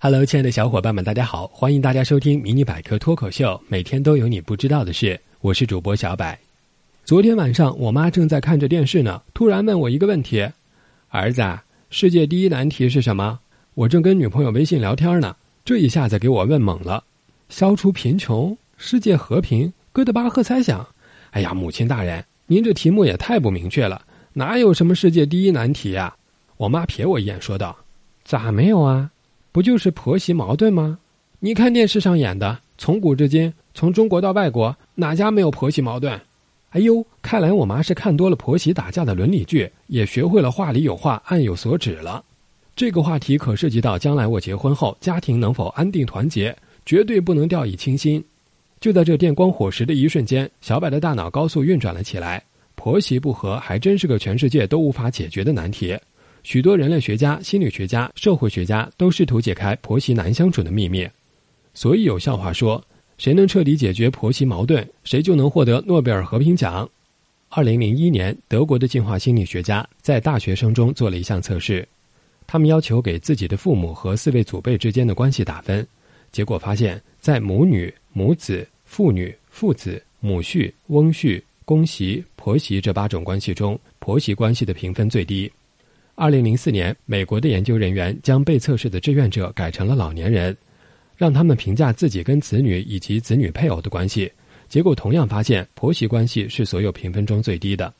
[0.00, 1.48] Hello，亲爱的小伙伴们，大家好！
[1.48, 5.20] 欢迎大家收听《迷你百科脱口秀》，每天都有你不知道的事。
[5.40, 6.38] 我是主播小百。
[7.04, 10.48] 昨天晚上，我妈正在看着电视呢，突然问我一个问题
[11.10, 11.42] ：“儿子，
[11.90, 13.40] 世界第一难题是什么？”
[13.74, 15.34] 我正跟女朋友微信聊天呢，
[15.64, 17.02] 这一下子给我问懵了：
[17.48, 20.86] 消除贫穷、世界和平、哥德巴赫猜想。
[21.32, 24.00] 哎呀，母亲大人，您这题目也太不明确了，
[24.34, 26.14] 哪有什么世界第一难题呀？
[26.56, 27.76] 我妈瞥我一眼，说道
[28.22, 29.10] ：“咋没有啊？
[29.58, 31.00] 不就是婆媳矛盾吗？
[31.40, 36.12] 你看电视上演的，从古至今，从中国到外国，哪家没有婆媳矛盾？
[36.70, 42.24] 哎呦，看来我妈是看多了婆媳打架的伦理剧，也学会了话里有话，暗有所指了。
[42.76, 46.56] 这个话题可涉及到将来我结婚后家庭能否安定团结，
[46.86, 48.24] 绝对不能掉以轻心。
[48.78, 52.40] 就在这电光火石的一瞬间，小柏的大脑高速运转了起来。
[52.76, 55.98] 婆媳不和还真是个全世界都无法解决的难题。
[56.42, 61.06] 许多人类学家、心理学家、社会学家都试图解开婆媳难相处的秘密，
[61.74, 62.82] 所以有笑话说
[63.18, 66.88] ：“谁能彻底解决婆媳矛盾，谁就能获得诺贝尔和平奖。”
[67.50, 71.86] 二零零一年，德国的进化心理学家在大学生中做了一项测试，
[72.46, 75.86] 他们要求给自己的父母和四位祖辈之间的关系打分，
[76.30, 85.50] 结果发现，在母女、母子、父女、父子、母婿、翁婿、公媳、婆媳这八种关系中，婆媳关系的评分最低。
[86.20, 90.54] 二零零四年，美国的研究人员将被测试的志愿者改成了老年人，
[91.16, 94.28] 让他们评价自己跟子女以及子女配偶的关系。
[94.68, 97.94] 结果同样发现，婆媳关系是所有评分中最低的。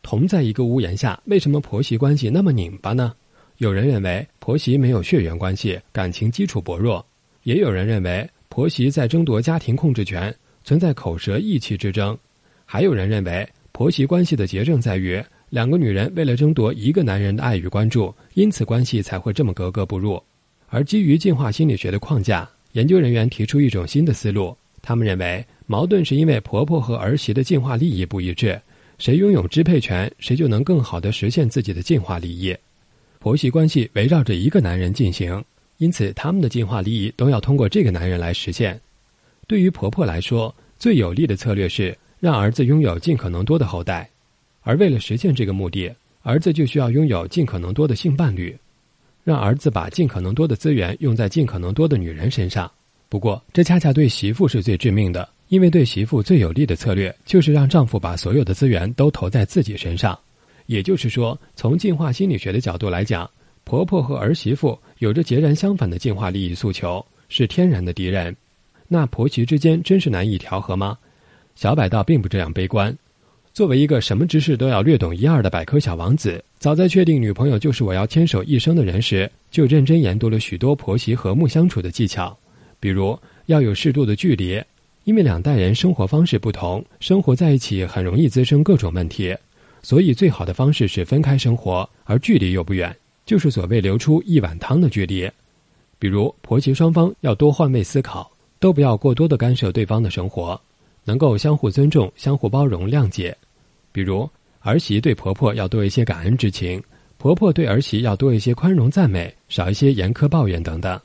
[0.00, 3.12] 同在一个屋檐下，为什么婆媳关系那么拧巴呢？
[3.58, 7.04] 有人认为婆媳没有血缘关系，感情基础薄弱；
[7.42, 12.16] 也有人认为婆媳在争夺家庭控制权，存在口舌意气之争；
[12.64, 15.22] 还有人认为婆媳关系的结症在于。
[15.50, 20.22] 两个女人为了争夺一个男人的爱与关注，因此关系才会这么格格不入。
[20.68, 24.56] 而基于进化心理学的框架，研究人员提出一种新的思路。
[24.80, 28.58] 他们认为，矛盾是因为婆婆和儿媳的进化利益不一致，
[28.98, 32.56] 谁拥有支配权，谁就能更好地实现自己的进化利益。
[33.18, 35.44] 婆媳关系围绕着一个男人进行，
[35.78, 38.80] 因此他们的进化利益都要通过这个男人来实现。
[39.48, 44.08] 对于婆婆来说，最有利的策略是让儿子拥有尽可能多的后代。
[44.62, 45.90] 而为了实现这个目的，
[46.22, 48.56] 儿子就需要拥有尽可能多的性伴侣，
[49.24, 52.70] 让儿子把尽可能多的资源用在尽可能多的女人身上。
[53.08, 60.16] 不过，这恰恰对媳妇是最致命的，因为对媳妇最有利的策略就是让丈夫把所有的资源都投在自己身上。
[60.66, 63.28] 也就是说，从进化心理学的角度来讲，
[63.64, 68.36] 婆婆和儿媳妇有着截然相反的进化利益诉求，是天然的敌人。
[68.86, 70.96] 那婆媳之间真是难以调和吗？
[71.56, 72.96] 小百道并不这样悲观。
[73.60, 82.34] 作为一个什么知识都要略懂一二的百科小王子，早在确定女朋友就是我要牵手一生的人时，就认真研读了许多婆媳和睦相处的技巧。
[82.80, 84.58] 比如要有适度的距离，
[85.04, 89.36] 因为两代人生活方式不同，生活在一起很容易滋生各种问题，
[89.82, 95.30] 所以最好的方式是分开生活，而距离又不远，就是所谓留出一碗汤的距离。
[95.98, 100.58] 比如婆媳双方要多换位思考，都不要过多的干涉对方的生活。
[101.02, 103.36] 能够相互尊重、相互包容、谅解，
[103.92, 104.28] 比如
[104.60, 106.82] 儿媳对婆婆要多一些感恩之情，
[107.18, 111.00] 婆婆对儿媳要多一些宽容赞美，少一些严苛抱怨等等。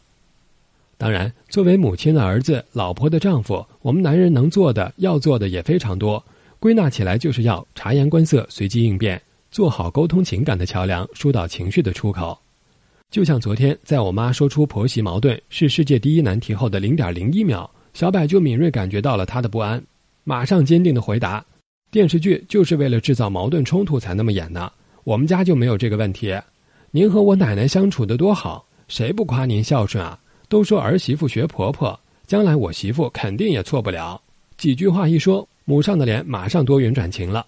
[0.98, 6.24] 当然，作为母亲的儿子、老婆的丈夫，我们男人能做的、要做的也非常多。
[6.58, 9.22] 归纳起来，就是要察言观色、随机应变，
[9.52, 12.38] 做好沟通情感的桥梁、疏导情绪的出口。
[13.12, 17.70] 就像昨天，在我妈说出婆媳矛盾是世界第一难题后的零点零一秒。
[17.94, 19.82] 小柏就敏锐感觉到了她的不安，
[20.24, 21.46] 马上坚定的回答
[21.96, 24.70] ：“电视剧就是为了制造矛盾冲突才那么演的，
[25.06, 26.36] 我们家就没有这个问题。
[26.92, 30.20] 您和我奶奶相处的多好，谁不夸您孝顺啊？
[30.50, 31.98] 都说儿媳妇学婆婆，
[32.28, 34.22] 将来我媳妇肯定也错不了。”
[34.60, 37.46] 几句话一说，母上的脸马上多云转晴了。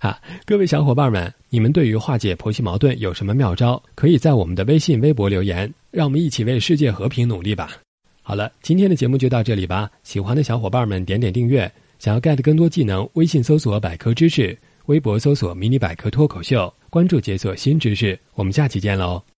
[0.00, 3.80] 啊，各位小伙伴们，你们对于化解婆媳矛盾有什么妙招？
[3.94, 7.70] 可以在我们的微信、微博留言，让我们一起为世界和平努力吧。
[8.20, 9.88] 好了，今天的节目就到这里吧。
[10.02, 11.70] 喜欢的小伙伴们点点订阅。
[11.98, 14.56] 想要 get 更多技能，微信搜索百科知识，
[14.86, 18.18] 微博搜索迷你百科脱口秀，关注解锁新知识。
[18.34, 19.35] 我们下期见喽。